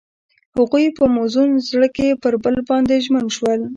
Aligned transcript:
هغوی 0.57 0.85
په 0.97 1.03
موزون 1.15 1.49
زړه 1.69 1.87
کې 1.95 2.19
پر 2.21 2.33
بل 2.43 2.55
باندې 2.69 3.03
ژمن 3.05 3.25
شول. 3.35 3.61